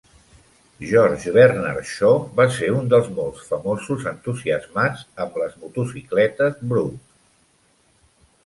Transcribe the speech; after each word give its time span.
George 0.91 1.33
Bernard 1.35 1.89
Shaw 1.89 2.17
va 2.39 2.47
ser 2.55 2.69
un 2.77 2.89
dels 2.93 3.09
molts 3.19 3.43
famosos 3.51 4.07
entusiasmats 4.13 5.05
amb 5.27 5.39
les 5.43 5.55
motocicletes 5.67 6.61
Brough. 6.73 6.99